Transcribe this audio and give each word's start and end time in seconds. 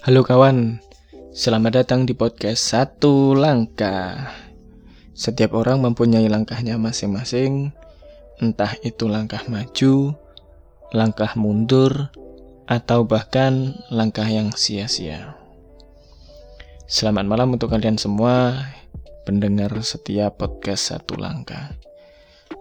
Halo 0.00 0.24
kawan, 0.24 0.80
selamat 1.36 1.84
datang 1.84 2.08
di 2.08 2.16
podcast 2.16 2.72
Satu 2.72 3.36
Langkah. 3.36 4.32
Setiap 5.12 5.52
orang 5.52 5.84
mempunyai 5.84 6.24
langkahnya 6.24 6.80
masing-masing, 6.80 7.68
entah 8.40 8.80
itu 8.80 9.12
langkah 9.12 9.44
maju, 9.44 10.16
langkah 10.96 11.36
mundur, 11.36 12.08
atau 12.64 13.04
bahkan 13.04 13.76
langkah 13.92 14.24
yang 14.24 14.56
sia-sia. 14.56 15.36
Selamat 16.88 17.28
malam 17.28 17.60
untuk 17.60 17.68
kalian 17.68 18.00
semua, 18.00 18.56
pendengar 19.28 19.68
setiap 19.84 20.40
podcast 20.40 20.96
Satu 20.96 21.20
Langkah. 21.20 21.76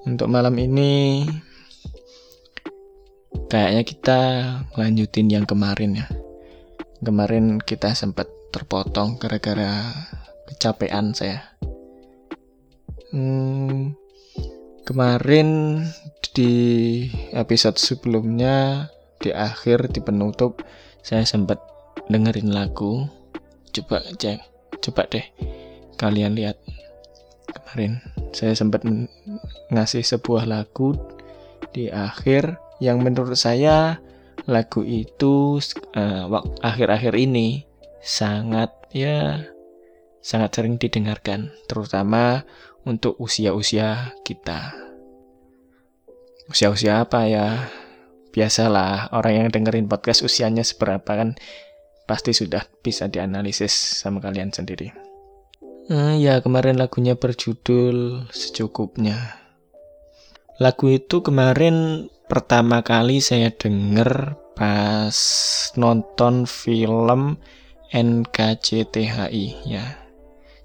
Untuk 0.04 0.28
malam 0.28 0.60
ini, 0.60 1.24
kayaknya 3.48 3.84
kita 3.88 4.22
lanjutin 4.76 5.32
yang 5.32 5.48
kemarin 5.48 6.04
ya 6.04 6.19
Kemarin 7.00 7.64
kita 7.64 7.96
sempat 7.96 8.28
terpotong 8.52 9.16
gara-gara 9.16 9.88
kecapean 10.52 11.16
saya. 11.16 11.56
Hmm, 13.16 13.96
kemarin 14.84 15.82
di 16.36 16.54
episode 17.34 17.80
sebelumnya 17.80 18.88
di 19.18 19.32
akhir 19.32 19.96
di 19.96 20.04
penutup 20.04 20.62
saya 21.02 21.24
sempat 21.24 21.64
dengerin 22.12 22.52
lagu. 22.52 23.08
Coba 23.72 24.04
cek, 24.04 24.40
coba 24.84 25.08
deh 25.08 25.26
kalian 26.00 26.32
lihat 26.40 26.56
kemarin 27.52 28.00
saya 28.32 28.56
sempat 28.56 28.88
ngasih 29.68 30.02
sebuah 30.02 30.48
lagu 30.48 30.96
di 31.76 31.92
akhir 31.92 32.56
yang 32.80 33.04
menurut 33.04 33.36
saya 33.36 34.00
lagu 34.46 34.86
itu 34.86 35.60
uh, 35.96 36.26
akhir-akhir 36.64 37.14
ini 37.18 37.66
sangat 38.00 38.72
ya 38.96 39.44
sangat 40.24 40.56
sering 40.56 40.76
didengarkan 40.80 41.52
terutama 41.68 42.44
untuk 42.88 43.16
usia-usia 43.20 44.16
kita. 44.24 44.76
Usia-usia 46.50 47.04
apa 47.04 47.28
ya? 47.30 47.70
Biasalah 48.30 49.10
orang 49.14 49.46
yang 49.46 49.48
dengerin 49.50 49.90
podcast 49.90 50.22
usianya 50.22 50.62
seberapa 50.62 51.18
kan 51.18 51.34
pasti 52.06 52.34
sudah 52.34 52.66
bisa 52.82 53.10
dianalisis 53.10 53.74
sama 53.74 54.22
kalian 54.22 54.54
sendiri. 54.54 54.94
Uh, 55.90 56.14
ya 56.22 56.38
kemarin 56.42 56.78
lagunya 56.78 57.18
berjudul 57.18 58.30
secukupnya. 58.30 59.49
Lagu 60.60 60.92
itu 60.92 61.24
kemarin 61.24 62.08
pertama 62.28 62.84
kali 62.84 63.24
saya 63.24 63.48
denger 63.50 64.36
pas 64.60 65.16
nonton 65.80 66.44
film 66.44 67.40
NKCTHI 67.96 69.46
ya. 69.66 69.86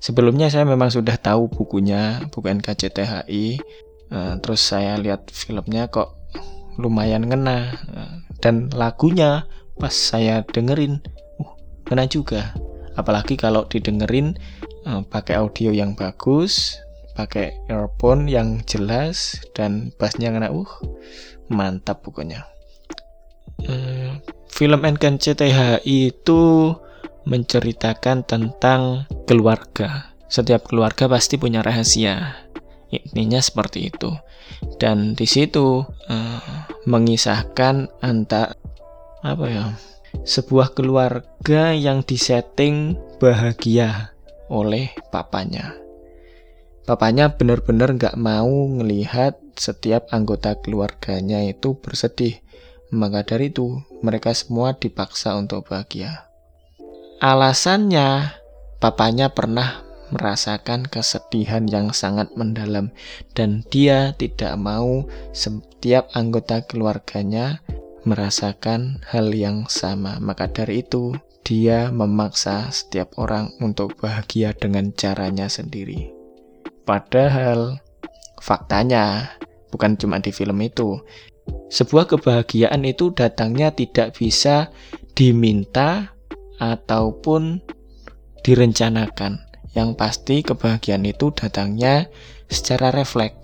Sebelumnya 0.02 0.52
saya 0.52 0.68
memang 0.68 0.92
sudah 0.92 1.16
tahu 1.16 1.48
bukunya, 1.48 2.20
buku 2.28 2.52
NKCTHI. 2.52 3.46
Eh, 4.14 4.34
terus 4.44 4.60
saya 4.60 5.00
lihat 5.00 5.32
filmnya 5.32 5.88
kok 5.88 6.20
lumayan 6.76 7.30
ngena 7.30 7.70
uh, 7.94 8.14
dan 8.42 8.66
lagunya 8.74 9.46
pas 9.78 9.94
saya 9.94 10.42
dengerin, 10.42 10.98
uh, 11.38 11.54
ngena 11.90 12.04
juga. 12.10 12.54
Apalagi 12.98 13.38
kalau 13.38 13.66
didengerin 13.66 14.34
uh, 14.86 15.02
pakai 15.06 15.38
audio 15.38 15.70
yang 15.70 15.94
bagus, 15.94 16.78
pakai 17.14 17.54
earphone 17.70 18.26
yang 18.26 18.60
jelas 18.66 19.38
dan 19.54 19.94
bassnya 19.96 20.34
ngena, 20.34 20.50
uh 20.50 20.70
mantap 21.48 22.02
pokoknya. 22.02 22.44
Hmm, 23.64 24.18
film 24.50 24.82
NKCTHI 24.82 26.10
itu 26.10 26.74
menceritakan 27.24 28.26
tentang 28.26 29.06
keluarga. 29.24 30.12
Setiap 30.28 30.66
keluarga 30.68 31.06
pasti 31.06 31.38
punya 31.38 31.62
rahasia. 31.62 32.34
Intinya 32.90 33.38
seperti 33.38 33.88
itu. 33.88 34.10
Dan 34.76 35.14
di 35.14 35.24
situ 35.24 35.86
uh, 35.86 36.60
mengisahkan 36.84 38.04
antar 38.04 38.58
apa 39.24 39.46
ya 39.48 39.64
sebuah 40.28 40.76
keluarga 40.76 41.72
yang 41.72 42.04
disetting 42.04 42.94
bahagia 43.18 44.12
oleh 44.52 44.92
papanya 45.08 45.83
Papanya 46.84 47.32
benar-benar 47.32 47.96
nggak 47.96 48.16
mau 48.20 48.68
ngelihat 48.68 49.40
setiap 49.56 50.04
anggota 50.12 50.60
keluarganya 50.60 51.40
itu 51.40 51.80
bersedih. 51.80 52.44
Maka 52.92 53.24
dari 53.24 53.48
itu, 53.48 53.80
mereka 54.04 54.36
semua 54.36 54.76
dipaksa 54.76 55.34
untuk 55.34 55.66
bahagia. 55.66 56.28
Alasannya, 57.24 58.36
papanya 58.84 59.32
pernah 59.32 59.80
merasakan 60.12 60.86
kesedihan 60.86 61.64
yang 61.66 61.96
sangat 61.96 62.30
mendalam 62.38 62.92
dan 63.32 63.64
dia 63.72 64.12
tidak 64.14 64.54
mau 64.60 65.08
setiap 65.32 66.06
anggota 66.12 66.62
keluarganya 66.68 67.64
merasakan 68.04 69.02
hal 69.10 69.32
yang 69.32 69.66
sama. 69.66 70.20
Maka 70.20 70.52
dari 70.52 70.84
itu, 70.84 71.16
dia 71.42 71.90
memaksa 71.90 72.70
setiap 72.70 73.16
orang 73.18 73.50
untuk 73.58 73.98
bahagia 73.98 74.52
dengan 74.54 74.92
caranya 74.94 75.50
sendiri. 75.50 76.13
Padahal 76.84 77.80
faktanya 78.44 79.32
bukan 79.72 79.96
cuma 79.96 80.20
di 80.20 80.30
film 80.30 80.60
itu. 80.60 81.00
Sebuah 81.72 82.08
kebahagiaan 82.08 82.84
itu 82.84 83.12
datangnya 83.12 83.72
tidak 83.72 84.16
bisa 84.16 84.70
diminta 85.16 86.14
ataupun 86.60 87.64
direncanakan. 88.44 89.40
Yang 89.74 89.90
pasti 89.98 90.36
kebahagiaan 90.46 91.02
itu 91.08 91.34
datangnya 91.34 92.06
secara 92.46 92.94
refleks. 92.94 93.40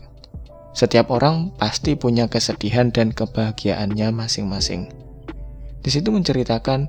Setiap 0.70 1.10
orang 1.10 1.50
pasti 1.58 1.98
punya 1.98 2.30
kesedihan 2.30 2.94
dan 2.94 3.10
kebahagiaannya 3.10 4.14
masing-masing. 4.14 4.86
Di 5.82 5.90
situ 5.90 6.14
menceritakan 6.14 6.86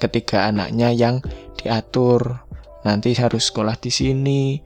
ketiga 0.00 0.48
anaknya 0.48 0.88
yang 0.94 1.20
diatur 1.60 2.43
nanti 2.84 3.16
harus 3.16 3.48
sekolah 3.50 3.80
di 3.80 3.90
sini, 3.90 4.60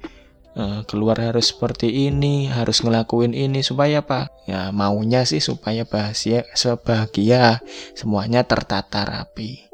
eh, 0.58 0.80
keluar 0.84 1.22
harus 1.22 1.54
seperti 1.54 2.10
ini, 2.10 2.50
harus 2.50 2.82
ngelakuin 2.82 3.32
ini 3.32 3.62
supaya 3.62 4.02
apa? 4.02 4.28
Ya 4.44 4.74
maunya 4.74 5.22
sih 5.24 5.38
supaya 5.38 5.86
bahagia, 5.86 6.44
sebahagia, 6.52 7.62
semuanya 7.94 8.44
tertata 8.44 9.06
rapi. 9.06 9.64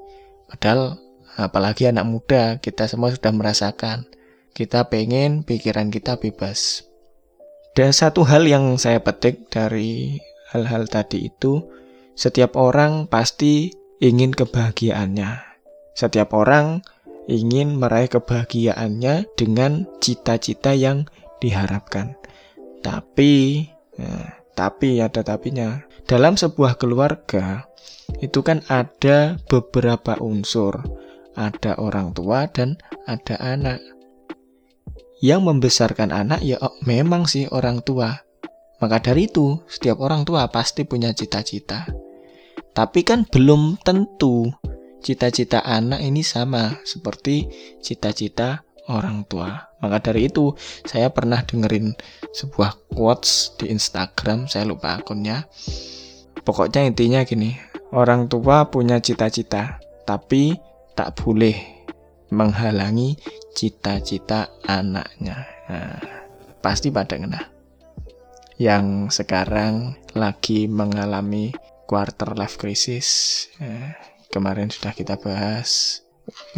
Padahal 0.46 1.00
apalagi 1.34 1.90
anak 1.90 2.06
muda, 2.06 2.42
kita 2.60 2.86
semua 2.86 3.10
sudah 3.10 3.32
merasakan. 3.34 4.06
Kita 4.54 4.86
pengen 4.86 5.42
pikiran 5.42 5.90
kita 5.90 6.14
bebas. 6.22 6.86
Dan 7.74 7.90
satu 7.90 8.22
hal 8.22 8.46
yang 8.46 8.78
saya 8.78 9.02
petik 9.02 9.50
dari 9.50 10.22
hal-hal 10.54 10.86
tadi 10.86 11.26
itu, 11.26 11.66
setiap 12.14 12.54
orang 12.54 13.10
pasti 13.10 13.74
ingin 13.98 14.30
kebahagiaannya. 14.30 15.42
Setiap 15.98 16.30
orang 16.38 16.86
ingin 17.30 17.80
meraih 17.80 18.10
kebahagiaannya 18.12 19.28
dengan 19.36 19.88
cita-cita 20.00 20.76
yang 20.76 21.08
diharapkan. 21.40 22.16
Tapi, 22.84 23.64
ya, 23.96 24.44
tapi 24.52 25.00
ada 25.00 25.24
tapinya. 25.24 25.82
Dalam 26.04 26.36
sebuah 26.36 26.76
keluarga 26.76 27.64
itu 28.20 28.44
kan 28.44 28.60
ada 28.68 29.40
beberapa 29.48 30.20
unsur. 30.20 30.84
Ada 31.34 31.82
orang 31.82 32.14
tua 32.14 32.46
dan 32.46 32.78
ada 33.08 33.40
anak. 33.40 33.80
Yang 35.18 35.40
membesarkan 35.48 36.12
anak 36.12 36.44
ya 36.44 36.60
oh, 36.60 36.76
memang 36.84 37.24
sih 37.24 37.48
orang 37.48 37.80
tua. 37.82 38.22
Maka 38.78 39.00
dari 39.00 39.26
itu, 39.26 39.64
setiap 39.64 40.04
orang 40.04 40.28
tua 40.28 40.44
pasti 40.52 40.84
punya 40.84 41.16
cita-cita. 41.16 41.88
Tapi 42.74 43.00
kan 43.06 43.24
belum 43.24 43.80
tentu 43.80 44.52
cita-cita 45.04 45.60
anak 45.60 46.00
ini 46.00 46.24
sama 46.24 46.80
seperti 46.88 47.44
cita-cita 47.84 48.64
orang 48.88 49.28
tua. 49.28 49.76
Maka 49.84 50.10
dari 50.10 50.32
itu, 50.32 50.56
saya 50.88 51.12
pernah 51.12 51.44
dengerin 51.44 51.92
sebuah 52.32 52.88
quotes 52.88 53.52
di 53.60 53.68
Instagram, 53.68 54.48
saya 54.48 54.64
lupa 54.64 54.96
akunnya. 54.96 55.44
Pokoknya 56.44 56.88
intinya 56.88 57.20
gini, 57.24 57.56
orang 57.92 58.32
tua 58.32 58.68
punya 58.72 59.00
cita-cita, 59.00 59.80
tapi 60.08 60.56
tak 60.96 61.20
boleh 61.20 61.56
menghalangi 62.32 63.20
cita-cita 63.52 64.52
anaknya. 64.64 65.44
Nah, 65.68 66.00
pasti 66.64 66.88
pada 66.88 67.20
kena. 67.20 67.40
Yang 68.56 69.16
sekarang 69.20 70.00
lagi 70.16 70.64
mengalami 70.68 71.52
quarter 71.84 72.36
life 72.36 72.56
crisis. 72.56 73.08
Eh, 73.60 74.13
kemarin 74.34 74.66
sudah 74.66 74.90
kita 74.90 75.14
bahas 75.14 76.02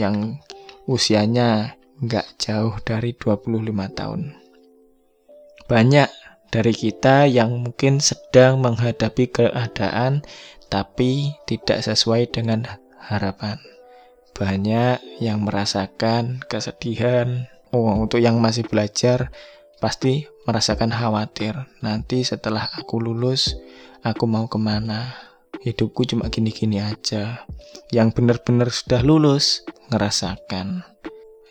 yang 0.00 0.40
usianya 0.88 1.76
nggak 2.00 2.40
jauh 2.40 2.72
dari 2.80 3.12
25 3.12 3.52
tahun. 3.92 4.32
Banyak 5.68 6.08
dari 6.48 6.72
kita 6.72 7.28
yang 7.28 7.68
mungkin 7.68 8.00
sedang 8.00 8.64
menghadapi 8.64 9.28
keadaan 9.28 10.24
tapi 10.72 11.36
tidak 11.44 11.84
sesuai 11.84 12.32
dengan 12.32 12.64
harapan. 12.96 13.60
Banyak 14.32 15.20
yang 15.20 15.44
merasakan 15.44 16.40
kesedihan. 16.48 17.48
Oh, 17.74 17.92
untuk 17.92 18.22
yang 18.22 18.38
masih 18.40 18.64
belajar 18.64 19.34
pasti 19.82 20.24
merasakan 20.48 20.94
khawatir. 20.94 21.66
Nanti 21.82 22.22
setelah 22.22 22.70
aku 22.78 23.02
lulus, 23.02 23.58
aku 24.06 24.24
mau 24.24 24.46
ke 24.46 24.56
mana? 24.56 25.25
Hidupku 25.62 26.04
cuma 26.08 26.28
gini-gini 26.28 26.82
aja. 26.82 27.46
Yang 27.94 28.08
benar-benar 28.20 28.68
sudah 28.68 29.00
lulus, 29.00 29.64
ngerasakan. 29.88 30.82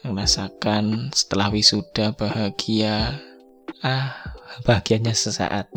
Ngerasakan 0.06 1.10
setelah 1.16 1.50
wisuda 1.50 2.13
bahagia. 2.13 3.18
Ah, 3.81 4.36
bahagianya 4.66 5.13
sesaat. 5.16 5.72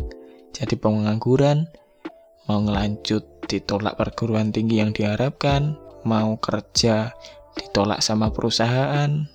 Jadi 0.52 0.74
pengangguran, 0.76 1.70
mau 2.50 2.60
ngelanjut 2.64 3.48
ditolak 3.48 3.96
perguruan 3.96 4.52
tinggi 4.52 4.82
yang 4.82 4.92
diharapkan, 4.92 5.78
mau 6.04 6.36
kerja 6.40 7.14
ditolak 7.56 8.04
sama 8.04 8.30
perusahaan, 8.30 9.26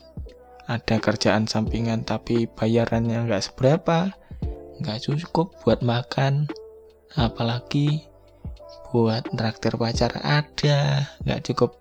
ada 0.70 0.96
kerjaan 1.00 1.50
sampingan 1.50 2.08
tapi 2.08 2.48
bayarannya 2.48 3.28
nggak 3.28 3.44
seberapa, 3.52 4.16
nggak 4.80 5.00
cukup 5.06 5.52
buat 5.64 5.84
makan, 5.84 6.48
apalagi 7.20 8.08
buat 8.94 9.26
traktir 9.34 9.74
pacar 9.74 10.22
ada, 10.22 11.10
nggak 11.26 11.42
cukup. 11.50 11.74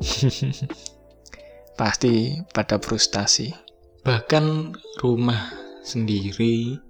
Pasti 1.78 2.40
pada 2.48 2.80
frustasi. 2.80 3.52
Bahkan 4.00 4.74
rumah 5.04 5.52
sendiri 5.84 6.80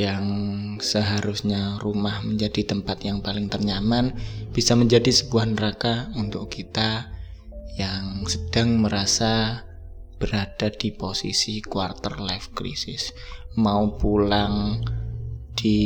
yang 0.00 0.24
seharusnya 0.80 1.76
rumah 1.84 2.24
menjadi 2.24 2.64
tempat 2.64 3.04
yang 3.04 3.20
paling 3.20 3.52
ternyaman 3.52 4.16
bisa 4.56 4.72
menjadi 4.72 5.12
sebuah 5.12 5.52
neraka 5.52 6.08
untuk 6.16 6.48
kita 6.48 7.12
yang 7.76 8.24
sedang 8.24 8.80
merasa 8.80 9.64
berada 10.16 10.72
di 10.72 10.96
posisi 10.96 11.60
quarter 11.60 12.16
life 12.24 12.56
crisis 12.56 13.12
mau 13.58 13.92
pulang 14.00 14.80
di 15.52 15.78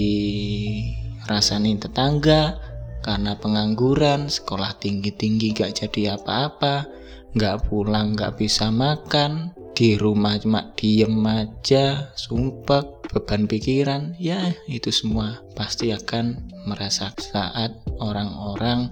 rasani 1.27 1.75
tetangga 1.75 2.66
karena 3.07 3.39
pengangguran 3.39 4.27
sekolah 4.27 4.75
tinggi-tinggi 4.83 5.55
gak 5.55 5.87
jadi 5.87 6.19
apa-apa 6.19 6.91
gak 7.39 7.71
pulang 7.71 8.19
gak 8.19 8.35
bisa 8.35 8.75
makan 8.75 9.55
di 9.77 9.93
rumah 10.01 10.41
cuma 10.41 10.73
diem 10.73 11.21
aja, 11.29 12.09
sumpah, 12.17 13.05
beban 13.13 13.45
pikiran, 13.45 14.17
ya 14.17 14.57
itu 14.73 14.89
semua 14.89 15.45
pasti 15.53 15.93
akan 15.93 16.49
merasa 16.65 17.13
saat 17.21 17.77
orang-orang 18.01 18.89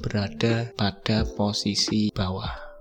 berada 0.00 0.72
pada 0.72 1.28
posisi 1.36 2.08
bawah. 2.16 2.71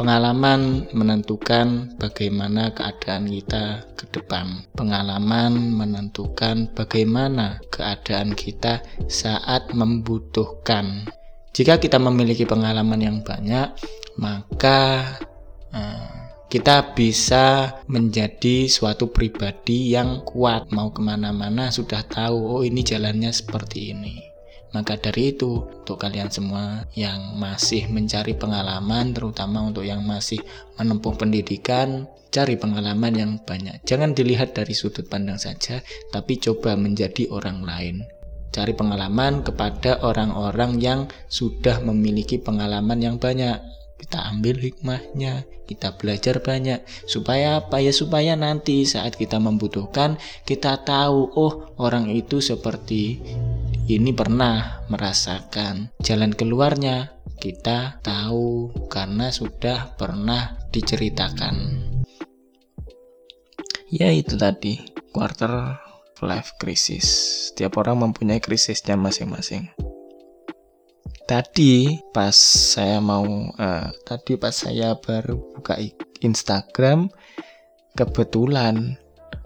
Pengalaman 0.00 0.88
menentukan 0.96 1.92
bagaimana 2.00 2.72
keadaan 2.72 3.28
kita 3.28 3.84
ke 4.00 4.08
depan. 4.08 4.64
Pengalaman 4.72 5.76
menentukan 5.76 6.72
bagaimana 6.72 7.60
keadaan 7.68 8.32
kita 8.32 8.80
saat 9.12 9.76
membutuhkan. 9.76 11.04
Jika 11.52 11.76
kita 11.76 12.00
memiliki 12.00 12.48
pengalaman 12.48 12.96
yang 12.96 13.20
banyak, 13.20 13.76
maka 14.16 15.04
eh, 15.68 16.20
kita 16.48 16.96
bisa 16.96 17.76
menjadi 17.84 18.72
suatu 18.72 19.12
pribadi 19.12 19.92
yang 19.92 20.24
kuat 20.24 20.72
mau 20.72 20.96
ke 20.96 21.04
mana-mana 21.04 21.68
sudah 21.68 22.00
tahu 22.08 22.56
oh 22.56 22.62
ini 22.64 22.80
jalannya 22.80 23.28
seperti 23.36 23.92
ini 23.92 24.29
maka 24.70 24.94
dari 24.98 25.34
itu 25.34 25.66
untuk 25.82 25.98
kalian 25.98 26.30
semua 26.30 26.86
yang 26.94 27.36
masih 27.38 27.90
mencari 27.90 28.38
pengalaman 28.38 29.10
terutama 29.10 29.66
untuk 29.66 29.82
yang 29.82 30.02
masih 30.06 30.38
menempuh 30.78 31.14
pendidikan 31.18 32.06
cari 32.30 32.54
pengalaman 32.54 33.12
yang 33.14 33.32
banyak 33.42 33.82
jangan 33.82 34.14
dilihat 34.14 34.54
dari 34.54 34.74
sudut 34.74 35.10
pandang 35.10 35.38
saja 35.38 35.82
tapi 36.14 36.38
coba 36.38 36.78
menjadi 36.78 37.26
orang 37.34 37.66
lain 37.66 38.06
cari 38.50 38.74
pengalaman 38.74 39.42
kepada 39.46 40.02
orang-orang 40.02 40.78
yang 40.78 41.00
sudah 41.30 41.82
memiliki 41.82 42.38
pengalaman 42.38 42.98
yang 42.98 43.16
banyak 43.18 43.58
kita 44.00 44.32
ambil 44.32 44.56
hikmahnya, 44.56 45.44
kita 45.68 45.92
belajar 46.00 46.40
banyak. 46.40 46.80
Supaya 47.04 47.60
apa 47.60 47.84
ya? 47.84 47.92
Supaya 47.92 48.32
nanti 48.32 48.88
saat 48.88 49.20
kita 49.20 49.36
membutuhkan, 49.36 50.16
kita 50.48 50.80
tahu, 50.88 51.28
oh 51.36 51.68
orang 51.76 52.08
itu 52.08 52.40
seperti 52.40 53.20
ini 53.96 54.14
pernah 54.14 54.86
merasakan 54.86 55.90
jalan 56.04 56.36
keluarnya. 56.36 57.16
Kita 57.40 57.98
tahu 58.04 58.70
karena 58.92 59.32
sudah 59.32 59.96
pernah 59.96 60.60
diceritakan. 60.68 61.56
Ya 63.88 64.12
itu 64.12 64.36
tadi, 64.36 64.76
quarter 65.10 65.80
life 66.20 66.60
crisis. 66.60 67.08
Setiap 67.50 67.80
orang 67.80 68.04
mempunyai 68.04 68.44
krisisnya 68.44 69.00
masing-masing 69.00 69.72
tadi 71.30 72.02
pas 72.10 72.34
saya 72.34 72.98
mau 72.98 73.22
uh, 73.54 73.86
tadi 74.02 74.34
pas 74.34 74.50
saya 74.50 74.98
baru 74.98 75.38
buka 75.54 75.78
Instagram 76.26 77.06
kebetulan 77.94 78.98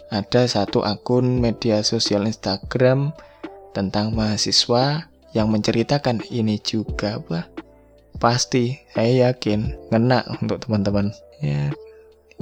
ada 0.09 0.49
satu 0.49 0.81
akun 0.81 1.45
media 1.45 1.85
sosial 1.85 2.25
Instagram 2.25 3.13
tentang 3.75 4.15
mahasiswa 4.15 5.11
yang 5.35 5.51
menceritakan 5.51 6.23
ini 6.31 6.63
juga 6.63 7.19
wah 7.27 7.45
pasti 8.23 8.79
saya 8.95 9.29
yakin 9.31 9.91
ngena 9.91 10.23
untuk 10.41 10.63
teman-teman. 10.63 11.11
Ya 11.43 11.75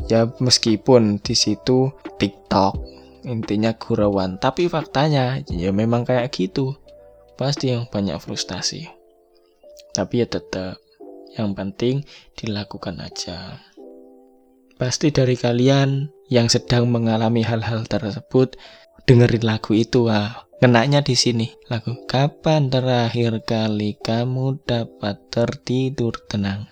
ya 0.08 0.28
meskipun 0.40 1.20
di 1.20 1.34
situ 1.34 1.90
TikTok 2.20 2.78
intinya 3.24 3.74
gurauan. 3.74 4.38
Tapi 4.38 4.68
faktanya 4.68 5.40
ya 5.48 5.70
memang 5.72 6.06
kayak 6.06 6.30
gitu. 6.34 6.76
Pasti 7.38 7.72
yang 7.72 7.88
banyak 7.88 8.20
frustasi. 8.20 8.86
Tapi 9.92 10.24
ya 10.24 10.26
tetap, 10.28 10.80
yang 11.36 11.52
penting 11.52 12.04
dilakukan 12.36 13.00
aja. 13.02 13.60
Pasti 14.80 15.12
dari 15.12 15.36
kalian 15.36 16.08
yang 16.32 16.48
sedang 16.48 16.88
mengalami 16.88 17.44
hal-hal 17.44 17.84
tersebut, 17.84 18.56
dengerin 19.04 19.44
lagu 19.44 19.76
itu 19.76 20.08
ah. 20.08 20.48
Kenanya 20.62 21.02
di 21.02 21.18
sini 21.18 21.50
lagu 21.66 22.06
Kapan 22.06 22.70
terakhir 22.70 23.42
kali 23.42 23.98
kamu 23.98 24.62
dapat 24.62 25.18
tertidur 25.26 26.14
tenang? 26.30 26.70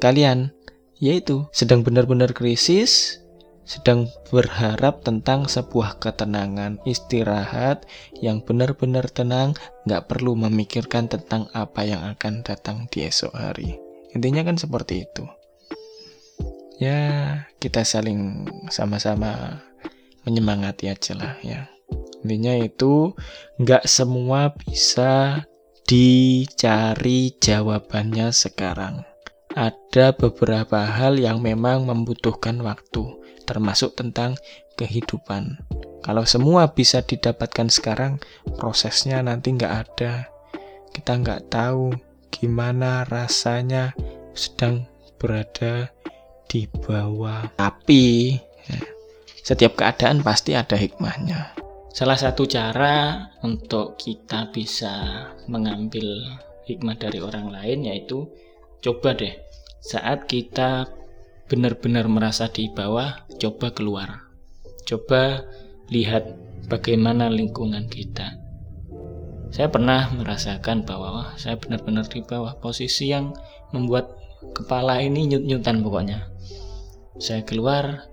Kalian 0.00 0.56
yaitu 0.96 1.44
sedang 1.52 1.84
benar-benar 1.84 2.32
krisis, 2.32 3.20
sedang 3.68 4.08
berharap 4.32 5.04
tentang 5.04 5.44
sebuah 5.44 6.00
ketenangan, 6.00 6.80
istirahat 6.88 7.84
yang 8.24 8.40
benar-benar 8.40 9.12
tenang, 9.12 9.52
nggak 9.84 10.08
perlu 10.08 10.32
memikirkan 10.32 11.04
tentang 11.04 11.52
apa 11.52 11.84
yang 11.84 12.00
akan 12.08 12.40
datang 12.40 12.88
di 12.88 13.04
esok 13.04 13.36
hari. 13.36 13.76
Intinya 14.16 14.48
kan 14.48 14.56
seperti 14.56 15.04
itu. 15.04 15.28
Ya, 16.80 17.44
kita 17.60 17.84
saling 17.84 18.48
sama-sama 18.72 19.60
menyemangati 20.24 20.88
aja 20.88 21.12
lah 21.12 21.36
ya. 21.44 21.73
Intinya 22.24 22.56
itu 22.56 23.12
nggak 23.60 23.84
semua 23.84 24.56
bisa 24.56 25.44
dicari 25.84 27.36
jawabannya 27.36 28.32
sekarang. 28.32 29.04
Ada 29.54 30.16
beberapa 30.16 30.82
hal 30.82 31.20
yang 31.20 31.44
memang 31.44 31.86
membutuhkan 31.86 32.58
waktu 32.64 33.22
termasuk 33.44 33.94
tentang 33.94 34.34
kehidupan. 34.74 35.60
Kalau 36.02 36.24
semua 36.26 36.72
bisa 36.74 37.00
didapatkan 37.00 37.70
sekarang, 37.70 38.20
prosesnya 38.58 39.22
nanti 39.22 39.54
nggak 39.54 39.74
ada. 39.88 40.28
Kita 40.90 41.20
nggak 41.20 41.52
tahu 41.52 41.94
gimana 42.34 43.06
rasanya 43.06 43.94
sedang 44.34 44.88
berada 45.20 45.94
di 46.50 46.66
bawah. 46.66 47.48
Tapi 47.56 48.36
ya, 48.68 48.80
setiap 49.40 49.78
keadaan 49.78 50.20
pasti 50.20 50.52
ada 50.58 50.74
hikmahnya. 50.74 51.63
Salah 51.94 52.18
satu 52.18 52.42
cara 52.50 53.30
untuk 53.46 53.94
kita 53.94 54.50
bisa 54.50 55.30
mengambil 55.46 56.26
hikmah 56.66 56.98
dari 56.98 57.22
orang 57.22 57.54
lain 57.54 57.86
yaitu 57.86 58.26
coba 58.82 59.14
deh 59.14 59.30
saat 59.78 60.26
kita 60.26 60.90
benar-benar 61.46 62.10
merasa 62.10 62.50
di 62.50 62.66
bawah, 62.66 63.28
coba 63.38 63.70
keluar. 63.70 64.26
Coba 64.88 65.46
lihat 65.86 66.34
bagaimana 66.66 67.30
lingkungan 67.30 67.86
kita. 67.86 68.42
Saya 69.54 69.70
pernah 69.70 70.10
merasakan 70.10 70.82
bahwa 70.82 71.08
wah, 71.14 71.30
saya 71.38 71.62
benar-benar 71.62 72.10
di 72.10 72.26
bawah 72.26 72.58
posisi 72.58 73.14
yang 73.14 73.30
membuat 73.70 74.18
kepala 74.50 74.98
ini 74.98 75.30
nyut-nyutan 75.30 75.78
pokoknya. 75.78 76.26
Saya 77.22 77.46
keluar 77.46 78.10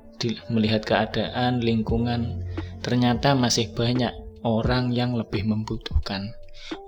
melihat 0.54 0.86
keadaan 0.86 1.66
lingkungan, 1.66 2.41
ternyata 2.82 3.38
masih 3.38 3.72
banyak 3.74 4.12
orang 4.42 4.92
yang 4.92 5.14
lebih 5.14 5.46
membutuhkan, 5.46 6.34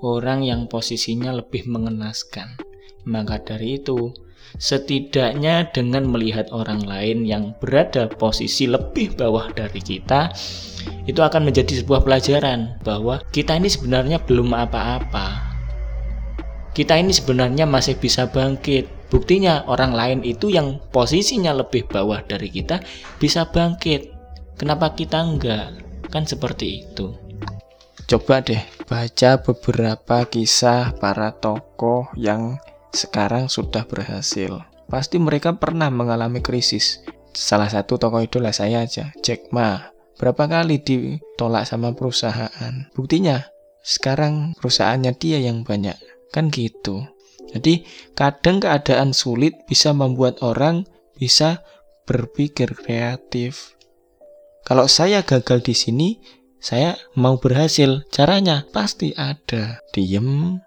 orang 0.02 0.44
yang 0.46 0.66
posisinya 0.68 1.32
lebih 1.32 1.70
mengenaskan 1.70 2.58
Maka 3.04 3.44
dari 3.44 3.84
itu, 3.84 4.16
setidaknya 4.56 5.68
dengan 5.76 6.08
melihat 6.08 6.48
orang 6.56 6.88
lain 6.88 7.28
yang 7.28 7.52
berada 7.60 8.08
posisi 8.08 8.64
lebih 8.64 9.20
bawah 9.20 9.52
dari 9.52 9.84
kita, 9.84 10.32
itu 11.04 11.20
akan 11.20 11.52
menjadi 11.52 11.84
sebuah 11.84 12.08
pelajaran 12.08 12.80
bahwa 12.84 13.20
kita 13.36 13.60
ini 13.60 13.68
sebenarnya 13.68 14.24
belum 14.24 14.56
apa-apa. 14.56 15.52
Kita 16.74 16.98
ini 16.98 17.14
sebenarnya 17.14 17.70
masih 17.70 18.00
bisa 18.00 18.26
bangkit. 18.32 18.90
Buktinya 19.14 19.62
orang 19.70 19.94
lain 19.94 20.20
itu 20.26 20.50
yang 20.50 20.82
posisinya 20.90 21.54
lebih 21.54 21.86
bawah 21.86 22.24
dari 22.26 22.50
kita 22.50 22.82
bisa 23.22 23.46
bangkit. 23.46 24.13
Kenapa 24.58 24.94
kita 24.94 25.22
enggak? 25.22 25.82
Kan 26.14 26.30
seperti 26.30 26.86
itu. 26.86 27.14
Coba 28.06 28.44
deh 28.44 28.62
baca 28.86 29.42
beberapa 29.42 30.28
kisah 30.28 30.94
para 31.00 31.34
tokoh 31.34 32.12
yang 32.14 32.62
sekarang 32.94 33.50
sudah 33.50 33.90
berhasil. 33.90 34.62
Pasti 34.86 35.18
mereka 35.18 35.58
pernah 35.58 35.90
mengalami 35.90 36.44
krisis. 36.46 37.02
Salah 37.34 37.66
satu 37.66 37.98
tokoh 37.98 38.22
idola 38.22 38.54
saya 38.54 38.86
aja, 38.86 39.10
Jack 39.26 39.50
Ma. 39.50 39.90
Berapa 40.22 40.46
kali 40.46 40.78
ditolak 40.86 41.66
sama 41.66 41.98
perusahaan. 41.98 42.86
Buktinya, 42.94 43.42
sekarang 43.82 44.54
perusahaannya 44.62 45.18
dia 45.18 45.42
yang 45.42 45.66
banyak. 45.66 45.98
Kan 46.30 46.54
gitu. 46.54 47.10
Jadi, 47.50 47.90
kadang 48.14 48.62
keadaan 48.62 49.18
sulit 49.18 49.58
bisa 49.66 49.98
membuat 49.98 50.46
orang 50.46 50.86
bisa 51.18 51.66
berpikir 52.06 52.78
kreatif. 52.78 53.74
Kalau 54.64 54.88
saya 54.88 55.28
gagal 55.28 55.60
di 55.68 55.76
sini, 55.76 56.10
saya 56.64 56.96
mau 57.20 57.36
berhasil. 57.36 58.08
Caranya 58.08 58.64
pasti 58.72 59.12
ada. 59.12 59.84
Diem, 59.92 60.64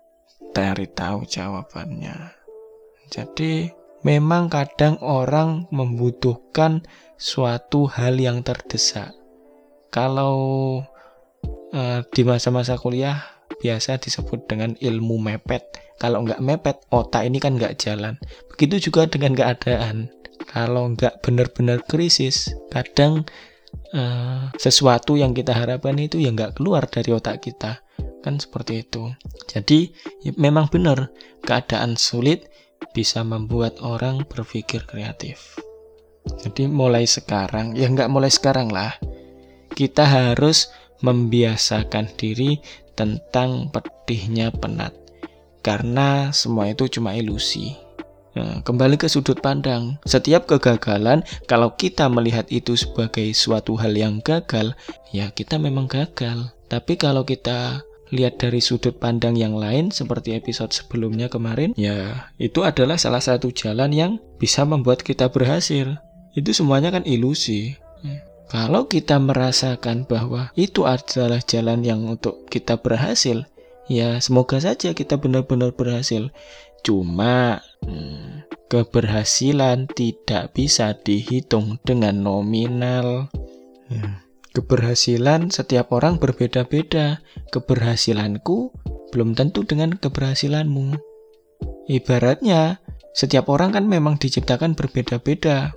cari 0.53 0.87
tahu 0.93 1.25
jawabannya. 1.25 2.37
Jadi 3.09 3.73
memang 4.05 4.53
kadang 4.53 5.01
orang 5.01 5.65
membutuhkan 5.73 6.85
suatu 7.17 7.89
hal 7.89 8.21
yang 8.21 8.45
terdesak. 8.45 9.17
Kalau 9.89 10.37
uh, 11.73 12.01
di 12.13 12.23
masa-masa 12.29 12.77
kuliah 12.77 13.37
biasa 13.57 13.97
disebut 13.97 14.45
dengan 14.45 14.77
ilmu 14.77 15.17
mepet. 15.17 15.65
Kalau 15.97 16.21
nggak 16.29 16.45
mepet, 16.45 16.77
otak 16.93 17.25
ini 17.25 17.41
kan 17.41 17.57
nggak 17.57 17.81
jalan. 17.81 18.21
Begitu 18.53 18.93
juga 18.93 19.09
dengan 19.09 19.33
keadaan. 19.33 20.13
Kalau 20.53 20.93
nggak 20.93 21.25
benar-benar 21.25 21.81
krisis, 21.89 22.53
kadang 22.69 23.25
uh, 23.95 24.51
sesuatu 24.57 25.15
yang 25.15 25.37
kita 25.37 25.55
harapkan 25.55 25.97
itu 26.01 26.19
ya 26.19 26.33
nggak 26.33 26.59
keluar 26.59 26.87
dari 26.89 27.13
otak 27.15 27.47
kita. 27.47 27.83
Kan 28.25 28.43
seperti 28.43 28.83
itu. 28.83 29.13
Jadi 29.47 29.95
ya, 30.27 30.35
memang 30.35 30.67
benar 30.67 31.15
keadaan 31.47 31.95
sulit 31.95 32.51
bisa 32.91 33.23
membuat 33.23 33.79
orang 33.81 34.27
berpikir 34.27 34.83
kreatif. 34.85 35.57
Jadi 36.43 36.67
mulai 36.67 37.07
sekarang 37.07 37.79
ya 37.79 37.87
nggak 37.87 38.11
mulai 38.11 38.33
sekarang 38.33 38.69
lah. 38.73 38.99
Kita 39.71 40.03
harus 40.09 40.73
membiasakan 41.05 42.17
diri 42.19 42.59
tentang 42.99 43.71
pedihnya 43.71 44.51
penat. 44.51 44.97
Karena 45.63 46.31
semua 46.31 46.71
itu 46.71 46.87
cuma 46.87 47.15
ilusi 47.15 47.86
Nah, 48.37 48.61
kembali 48.61 49.01
ke 49.01 49.09
sudut 49.09 49.41
pandang. 49.41 49.97
Setiap 50.05 50.45
kegagalan, 50.45 51.25
kalau 51.49 51.73
kita 51.73 52.05
melihat 52.13 52.45
itu 52.53 52.77
sebagai 52.77 53.25
suatu 53.33 53.81
hal 53.81 53.97
yang 53.97 54.21
gagal, 54.21 54.77
ya 55.09 55.33
kita 55.33 55.57
memang 55.57 55.89
gagal. 55.89 56.53
Tapi 56.69 57.01
kalau 57.01 57.25
kita 57.25 57.81
lihat 58.13 58.37
dari 58.39 58.61
sudut 58.61 59.01
pandang 59.01 59.35
yang 59.35 59.57
lain 59.57 59.89
seperti 59.89 60.37
episode 60.37 60.71
sebelumnya 60.71 61.33
kemarin, 61.33 61.73
ya 61.81 62.29
itu 62.37 62.61
adalah 62.63 63.01
salah 63.01 63.25
satu 63.25 63.49
jalan 63.51 63.91
yang 63.91 64.13
bisa 64.37 64.69
membuat 64.69 65.01
kita 65.01 65.33
berhasil. 65.33 65.97
Itu 66.37 66.53
semuanya 66.53 66.93
kan 66.93 67.09
ilusi. 67.09 67.73
Hmm. 68.05 68.21
Kalau 68.47 68.87
kita 68.87 69.19
merasakan 69.19 70.07
bahwa 70.07 70.55
itu 70.55 70.87
adalah 70.87 71.43
jalan 71.43 71.83
yang 71.83 72.05
untuk 72.07 72.47
kita 72.47 72.79
berhasil, 72.79 73.43
ya 73.87 74.19
semoga 74.23 74.59
saja 74.59 74.93
kita 74.93 75.19
benar-benar 75.19 75.75
berhasil. 75.75 76.31
Cuma 76.87 77.61
hmm, 77.83 78.47
keberhasilan 78.71 79.91
tidak 79.91 80.55
bisa 80.55 80.95
dihitung 80.95 81.83
dengan 81.83 82.23
nominal. 82.23 83.31
Hmm. 83.91 84.23
Keberhasilan 84.55 85.53
setiap 85.53 85.93
orang 85.93 86.17
berbeda-beda. 86.17 87.21
Keberhasilanku 87.53 88.73
belum 89.13 89.37
tentu 89.37 89.63
dengan 89.69 89.95
keberhasilanmu. 89.95 90.97
Ibaratnya, 91.87 92.83
setiap 93.15 93.49
orang 93.49 93.73
kan 93.77 93.85
memang 93.87 94.19
diciptakan 94.19 94.75
berbeda-beda. 94.75 95.77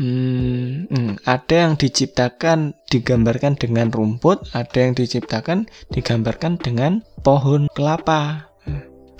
Hmm, 0.00 0.88
hmm, 0.88 1.20
ada 1.28 1.68
yang 1.68 1.76
diciptakan 1.76 2.72
digambarkan 2.88 3.60
dengan 3.60 3.92
rumput, 3.92 4.48
ada 4.56 4.78
yang 4.80 4.96
diciptakan 4.96 5.68
digambarkan 5.92 6.56
dengan 6.56 7.04
pohon 7.20 7.68
kelapa. 7.76 8.48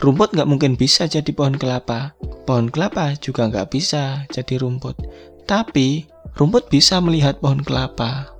Rumput 0.00 0.32
nggak 0.32 0.48
mungkin 0.48 0.74
bisa 0.80 1.04
jadi 1.04 1.28
pohon 1.30 1.60
kelapa, 1.60 2.16
pohon 2.48 2.72
kelapa 2.72 3.14
juga 3.20 3.52
nggak 3.52 3.68
bisa 3.68 4.24
jadi 4.32 4.58
rumput. 4.58 4.96
Tapi 5.44 6.08
rumput 6.40 6.72
bisa 6.72 6.98
melihat 7.04 7.38
pohon 7.38 7.60
kelapa. 7.60 8.32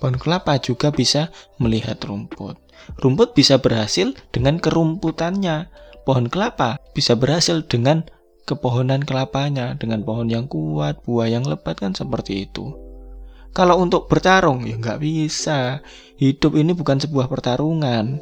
Pohon 0.00 0.16
kelapa 0.16 0.56
juga 0.58 0.88
bisa 0.88 1.28
melihat 1.60 2.00
rumput. 2.02 2.56
Rumput 3.00 3.36
bisa 3.36 3.60
berhasil 3.60 4.16
dengan 4.32 4.56
kerumputannya. 4.56 5.68
Pohon 6.04 6.28
kelapa 6.28 6.80
bisa 6.92 7.16
berhasil 7.16 7.64
dengan 7.64 8.04
kepohonan 8.44 9.02
kelapanya, 9.04 9.76
dengan 9.76 10.04
pohon 10.04 10.28
yang 10.28 10.46
kuat, 10.48 11.00
buah 11.04 11.28
yang 11.28 11.44
lebat 11.48 11.80
kan 11.80 11.96
seperti 11.96 12.48
itu. 12.48 12.76
Kalau 13.54 13.78
untuk 13.78 14.10
bertarung 14.10 14.66
ya 14.66 14.74
nggak 14.74 14.98
bisa. 14.98 15.78
Hidup 16.18 16.58
ini 16.58 16.74
bukan 16.74 16.98
sebuah 16.98 17.30
pertarungan. 17.30 18.18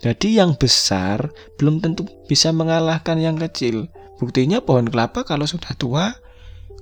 Jadi 0.00 0.36
yang 0.36 0.56
besar 0.56 1.32
belum 1.56 1.80
tentu 1.80 2.04
bisa 2.28 2.52
mengalahkan 2.52 3.16
yang 3.20 3.40
kecil. 3.40 3.88
Buktinya 4.20 4.60
pohon 4.60 4.88
kelapa 4.88 5.24
kalau 5.24 5.48
sudah 5.48 5.72
tua, 5.76 6.12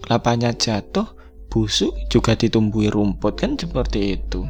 kelapanya 0.03 0.51
jatuh, 0.55 1.07
busuk 1.47 1.95
juga 2.11 2.35
ditumbuhi 2.35 2.91
rumput 2.91 3.39
kan 3.39 3.55
seperti 3.55 4.19
itu. 4.19 4.43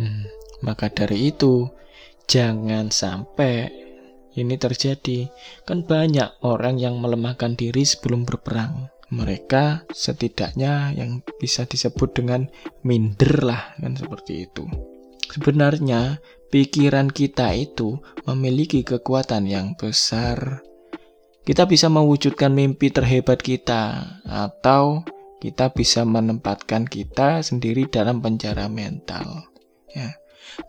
Hmm, 0.00 0.24
maka 0.64 0.88
dari 0.88 1.32
itu 1.32 1.68
jangan 2.24 2.88
sampai 2.88 3.83
ini 4.34 4.54
terjadi. 4.58 5.30
Kan 5.66 5.86
banyak 5.86 6.42
orang 6.42 6.78
yang 6.78 6.98
melemahkan 6.98 7.54
diri 7.54 7.86
sebelum 7.86 8.26
berperang. 8.26 8.90
Mereka 9.14 9.86
setidaknya 9.94 10.96
yang 10.96 11.22
bisa 11.38 11.68
disebut 11.68 12.18
dengan 12.18 12.50
minder 12.82 13.46
lah 13.46 13.76
kan 13.78 13.94
seperti 13.94 14.50
itu. 14.50 14.66
Sebenarnya 15.30 16.18
pikiran 16.50 17.10
kita 17.10 17.54
itu 17.54 17.98
memiliki 18.26 18.82
kekuatan 18.82 19.46
yang 19.46 19.78
besar. 19.78 20.62
Kita 21.44 21.68
bisa 21.68 21.92
mewujudkan 21.92 22.56
mimpi 22.56 22.88
terhebat 22.88 23.44
kita 23.44 24.16
atau 24.24 25.04
kita 25.44 25.68
bisa 25.76 26.08
menempatkan 26.08 26.88
kita 26.88 27.44
sendiri 27.44 27.84
dalam 27.84 28.24
penjara 28.24 28.64
mental. 28.64 29.44
Ya. 29.92 30.16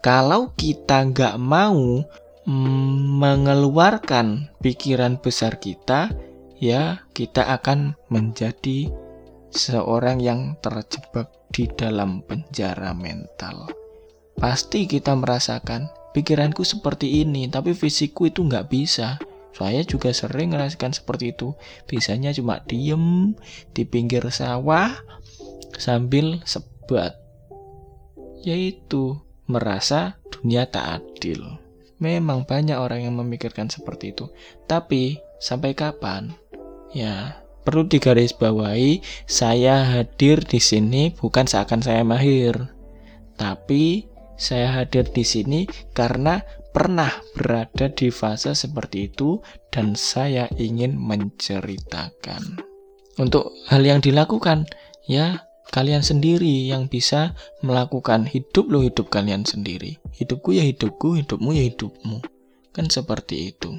Kalau 0.03 0.51
kita 0.59 1.07
nggak 1.15 1.39
mau 1.39 2.03
mengeluarkan 2.45 4.53
pikiran 4.61 5.17
besar 5.17 5.57
kita, 5.57 6.13
ya 6.61 7.01
kita 7.17 7.49
akan 7.57 7.97
menjadi 8.13 8.93
seorang 9.49 10.21
yang 10.21 10.53
terjebak 10.61 11.33
di 11.49 11.65
dalam 11.73 12.21
penjara 12.21 12.93
mental. 12.93 13.73
Pasti 14.35 14.83
kita 14.85 15.15
merasakan 15.15 15.87
pikiranku 16.13 16.67
seperti 16.67 17.23
ini, 17.23 17.47
tapi 17.47 17.73
fisikku 17.73 18.29
itu 18.29 18.45
nggak 18.45 18.69
bisa. 18.69 19.17
Saya 19.55 19.87
juga 19.87 20.11
sering 20.11 20.51
ngerasakan 20.51 20.91
seperti 20.91 21.31
itu. 21.31 21.55
Biasanya 21.87 22.35
cuma 22.35 22.59
diem 22.67 23.31
di 23.71 23.87
pinggir 23.87 24.27
sawah 24.27 24.91
sambil 25.79 26.43
sebat. 26.43 27.15
Yaitu 28.43 29.15
merasa 29.47 30.19
dunia 30.27 30.67
tak 30.67 30.99
adil. 30.99 31.64
Memang 32.05 32.45
banyak 32.45 32.77
orang 32.77 33.01
yang 33.01 33.17
memikirkan 33.17 33.65
seperti 33.65 34.13
itu. 34.13 34.29
Tapi 34.69 35.17
sampai 35.41 35.73
kapan? 35.73 36.37
Ya, 36.93 37.41
perlu 37.65 37.89
digarisbawahi, 37.89 39.01
saya 39.25 39.81
hadir 39.81 40.45
di 40.45 40.61
sini 40.61 41.09
bukan 41.17 41.49
seakan 41.49 41.81
saya 41.81 42.05
mahir. 42.05 42.69
Tapi 43.41 44.05
saya 44.37 44.69
hadir 44.69 45.09
di 45.09 45.25
sini 45.25 45.65
karena 45.97 46.45
pernah 46.75 47.09
berada 47.33 47.89
di 47.89 48.13
fase 48.13 48.53
seperti 48.53 49.09
itu 49.09 49.41
dan 49.73 49.97
saya 49.97 50.45
ingin 50.61 50.93
menceritakan. 50.93 52.61
Untuk 53.17 53.55
hal 53.71 53.81
yang 53.81 54.03
dilakukan, 54.03 54.69
ya 55.09 55.41
kalian 55.73 56.05
sendiri 56.05 56.69
yang 56.69 56.85
bisa 56.89 57.33
melakukan 57.65 58.29
hidup 58.29 58.69
lo 58.69 58.85
hidup 58.85 59.09
kalian 59.09 59.45
sendiri. 59.47 59.97
Hidupku 60.13 60.53
ya 60.53 60.63
hidupku, 60.65 61.17
hidupmu 61.17 61.49
ya 61.55 61.63
hidupmu. 61.65 62.21
Kan 62.75 62.91
seperti 62.91 63.55
itu. 63.55 63.71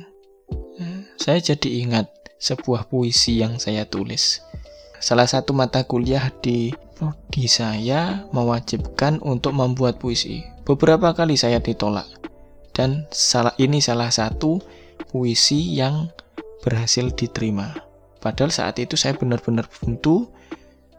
Ya. 0.78 1.08
saya 1.18 1.38
jadi 1.42 1.82
ingat 1.82 2.06
sebuah 2.38 2.86
puisi 2.92 3.40
yang 3.40 3.56
saya 3.56 3.88
tulis. 3.88 4.44
Salah 5.00 5.28
satu 5.28 5.52
mata 5.52 5.84
kuliah 5.84 6.32
di 6.40 6.72
prodi 6.96 7.48
saya 7.48 8.24
mewajibkan 8.32 9.20
untuk 9.20 9.52
membuat 9.52 10.00
puisi. 10.00 10.44
Beberapa 10.64 11.12
kali 11.12 11.36
saya 11.36 11.60
ditolak. 11.60 12.08
Dan 12.72 13.08
salah 13.08 13.56
ini 13.56 13.80
salah 13.80 14.12
satu 14.12 14.60
puisi 15.08 15.76
yang 15.76 16.12
berhasil 16.60 17.08
diterima. 17.12 17.72
Padahal 18.20 18.52
saat 18.52 18.76
itu 18.82 18.98
saya 18.98 19.14
benar-benar 19.16 19.70
buntu. 19.70 20.28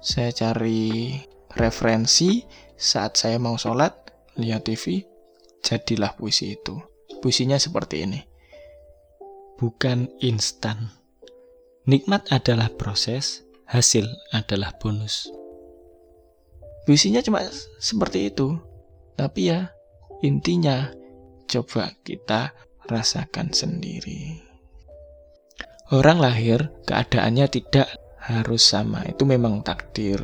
Saya 0.08 0.32
cari 0.32 1.20
referensi 1.52 2.40
saat 2.80 3.20
saya 3.20 3.36
mau 3.44 3.60
sholat, 3.60 3.92
lihat 4.40 4.64
TV, 4.64 5.04
jadilah 5.60 6.16
puisi 6.16 6.56
itu. 6.56 6.80
Puisinya 7.20 7.60
seperti 7.60 8.08
ini. 8.08 8.24
Bukan 9.60 10.08
instan. 10.24 10.96
Nikmat 11.92 12.32
adalah 12.32 12.72
proses, 12.72 13.44
hasil 13.68 14.08
adalah 14.32 14.72
bonus. 14.80 15.28
Puisinya 16.88 17.20
cuma 17.20 17.44
seperti 17.84 18.32
itu. 18.32 18.56
Tapi 19.20 19.52
ya, 19.52 19.76
intinya 20.24 20.88
coba 21.52 21.92
kita 22.08 22.56
rasakan 22.88 23.52
sendiri. 23.52 24.40
Orang 25.92 26.24
lahir, 26.24 26.72
keadaannya 26.88 27.52
tidak 27.52 28.07
harus 28.28 28.62
sama. 28.62 29.08
Itu 29.08 29.24
memang 29.24 29.64
takdir. 29.64 30.20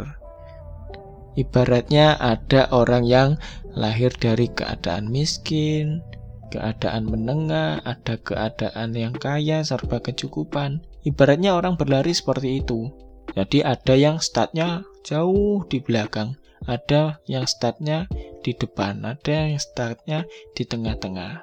Ibaratnya 1.33 2.19
ada 2.19 2.69
orang 2.69 3.07
yang 3.09 3.41
lahir 3.73 4.13
dari 4.13 4.53
keadaan 4.53 5.09
miskin, 5.09 6.05
keadaan 6.53 7.09
menengah, 7.09 7.81
ada 7.81 8.21
keadaan 8.21 8.93
yang 8.93 9.17
kaya, 9.17 9.65
serba 9.65 9.97
kecukupan. 9.97 10.85
Ibaratnya 11.01 11.57
orang 11.57 11.73
berlari 11.73 12.13
seperti 12.13 12.61
itu. 12.61 12.93
Jadi 13.33 13.65
ada 13.65 13.97
yang 13.97 14.21
statnya 14.21 14.85
jauh 15.01 15.65
di 15.65 15.81
belakang, 15.81 16.37
ada 16.69 17.17
yang 17.25 17.49
statnya 17.49 18.05
di 18.45 18.53
depan, 18.53 19.01
ada 19.01 19.49
yang 19.49 19.57
statnya 19.57 20.29
di 20.53 20.69
tengah-tengah. 20.69 21.41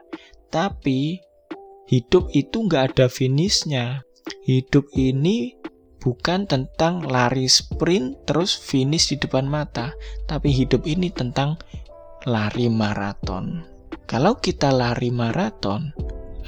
Tapi 0.55 1.19
hidup 1.90 2.31
itu 2.31 2.57
nggak 2.62 2.95
ada 2.95 3.07
finishnya. 3.11 4.07
Hidup 4.47 4.87
ini 4.95 5.59
bukan 6.00 6.49
tentang 6.49 7.04
lari 7.04 7.47
sprint 7.47 8.25
terus 8.25 8.57
finish 8.57 9.12
di 9.12 9.16
depan 9.21 9.45
mata, 9.45 9.92
tapi 10.25 10.50
hidup 10.50 10.88
ini 10.88 11.12
tentang 11.12 11.61
lari 12.25 12.66
maraton. 12.73 13.62
Kalau 14.09 14.40
kita 14.42 14.75
lari 14.75 15.14
maraton, 15.14 15.95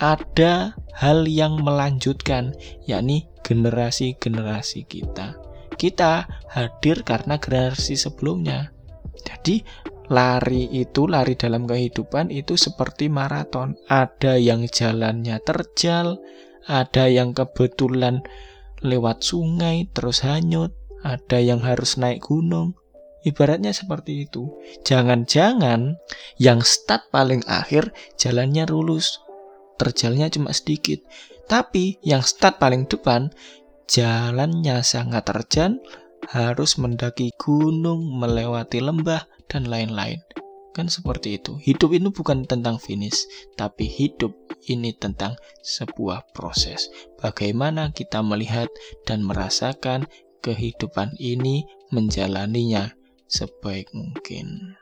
ada 0.03 0.75
hal 0.99 1.31
yang 1.31 1.63
melanjutkan, 1.63 2.57
yakni 2.91 3.31
generasi-generasi 3.47 4.89
kita. 4.91 5.39
Kita 5.79 6.27
hadir 6.51 7.07
karena 7.07 7.39
generasi 7.39 7.95
sebelumnya. 7.95 8.75
Jadi, 9.23 9.63
lari 10.11 10.67
itu, 10.75 11.07
lari 11.07 11.39
dalam 11.39 11.65
kehidupan 11.71 12.35
itu 12.35 12.59
seperti 12.59 13.07
maraton. 13.07 13.79
Ada 13.87 14.43
yang 14.43 14.67
jalannya 14.67 15.39
terjal, 15.47 16.19
ada 16.67 17.07
yang 17.07 17.31
kebetulan 17.31 18.23
lewat 18.83 19.23
sungai 19.23 19.89
terus 19.91 20.23
hanyut, 20.27 20.75
ada 21.03 21.39
yang 21.39 21.63
harus 21.63 21.99
naik 21.99 22.27
gunung. 22.27 22.79
Ibaratnya 23.23 23.71
seperti 23.71 24.27
itu. 24.27 24.51
Jangan-jangan 24.83 25.95
yang 26.43 26.59
start 26.67 27.07
paling 27.15 27.47
akhir 27.47 27.95
jalannya 28.19 28.67
lulus, 28.67 29.23
terjalnya 29.79 30.27
cuma 30.27 30.51
sedikit. 30.51 30.99
Tapi 31.47 32.03
yang 32.03 32.23
start 32.27 32.59
paling 32.59 32.91
depan 32.91 33.31
jalannya 33.87 34.83
sangat 34.83 35.23
terjal, 35.27 35.79
harus 36.31 36.79
mendaki 36.79 37.35
gunung, 37.39 38.19
melewati 38.19 38.83
lembah 38.83 39.27
dan 39.47 39.71
lain-lain. 39.71 40.23
Kan 40.73 40.89
seperti 40.89 41.37
itu. 41.37 41.61
Hidup 41.61 41.93
itu 41.93 42.09
bukan 42.09 42.49
tentang 42.49 42.81
finish, 42.81 43.29
tapi 43.61 43.85
hidup 43.85 44.33
ini 44.73 44.97
tentang 44.97 45.37
sebuah 45.61 46.33
proses. 46.33 46.89
Bagaimana 47.21 47.93
kita 47.93 48.25
melihat 48.25 48.73
dan 49.05 49.21
merasakan 49.21 50.09
kehidupan 50.41 51.13
ini, 51.21 51.69
menjalaninya 51.93 52.97
sebaik 53.29 53.93
mungkin. 53.93 54.77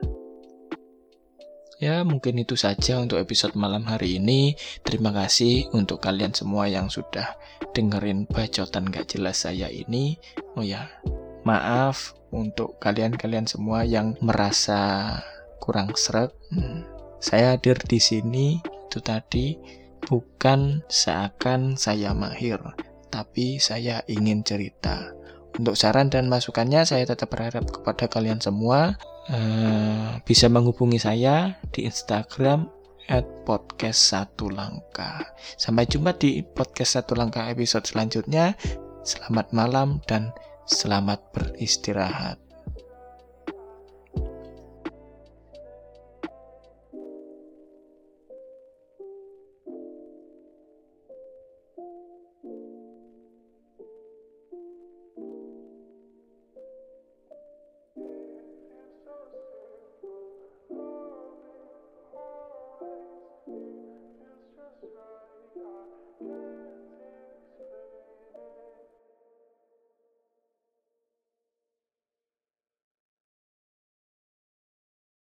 Ya, 1.81 2.05
mungkin 2.05 2.37
itu 2.37 2.61
saja 2.61 3.01
untuk 3.01 3.17
episode 3.17 3.57
malam 3.57 3.89
hari 3.89 4.21
ini. 4.21 4.53
Terima 4.85 5.17
kasih 5.17 5.73
untuk 5.73 6.05
kalian 6.05 6.37
semua 6.37 6.69
yang 6.69 6.93
sudah 6.93 7.41
dengerin 7.73 8.29
bacotan 8.29 8.93
gak 8.93 9.17
jelas 9.17 9.49
saya 9.49 9.73
ini. 9.73 10.21
Oh 10.55 10.61
ya, 10.61 10.93
maaf 11.49 12.13
untuk 12.37 12.77
kalian-kalian 12.85 13.49
semua 13.49 13.89
yang 13.89 14.13
merasa 14.21 15.17
kurang 15.61 15.95
seret. 15.95 16.33
Hmm. 16.51 16.89
Saya 17.21 17.55
hadir 17.55 17.77
di 17.85 18.01
sini 18.01 18.59
itu 18.65 18.99
tadi 19.05 19.61
bukan 20.03 20.83
seakan 20.89 21.77
saya 21.77 22.17
mahir, 22.17 22.59
tapi 23.13 23.61
saya 23.61 24.01
ingin 24.09 24.41
cerita. 24.43 25.13
Untuk 25.55 25.77
saran 25.77 26.09
dan 26.09 26.33
masukannya 26.33 26.89
saya 26.89 27.05
tetap 27.05 27.29
berharap 27.31 27.69
kepada 27.69 28.09
kalian 28.09 28.41
semua 28.41 28.97
uh, 29.29 30.17
bisa 30.25 30.49
menghubungi 30.49 30.97
saya 30.97 31.61
di 31.75 31.85
Instagram 31.85 32.71
at 33.11 33.27
podcast 33.45 34.15
satu 34.15 34.49
langkah. 34.49 35.21
Sampai 35.59 35.85
jumpa 35.91 36.17
di 36.17 36.41
podcast 36.47 37.03
satu 37.03 37.19
langkah 37.19 37.51
episode 37.51 37.85
selanjutnya. 37.85 38.55
Selamat 39.03 39.51
malam 39.51 39.99
dan 40.07 40.31
selamat 40.71 41.19
beristirahat. 41.35 42.50